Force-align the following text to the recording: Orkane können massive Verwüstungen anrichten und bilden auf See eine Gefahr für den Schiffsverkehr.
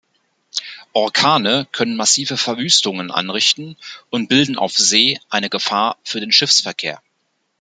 Orkane 0.93 1.67
können 1.71 1.95
massive 1.95 2.35
Verwüstungen 2.35 3.11
anrichten 3.11 3.77
und 4.09 4.29
bilden 4.29 4.57
auf 4.57 4.71
See 4.75 5.19
eine 5.29 5.47
Gefahr 5.47 5.99
für 6.03 6.19
den 6.19 6.31
Schiffsverkehr. 6.31 7.03